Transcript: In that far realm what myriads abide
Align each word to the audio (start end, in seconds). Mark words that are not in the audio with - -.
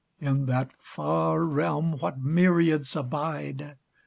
In 0.19 0.47
that 0.47 0.71
far 0.79 1.43
realm 1.45 1.91
what 1.99 2.19
myriads 2.19 2.95
abide 2.95 3.77